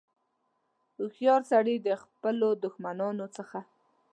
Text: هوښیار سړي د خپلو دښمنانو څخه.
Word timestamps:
هوښیار 0.97 1.41
سړي 1.51 1.75
د 1.81 1.89
خپلو 2.03 2.49
دښمنانو 2.63 3.25
څخه. 3.37 3.59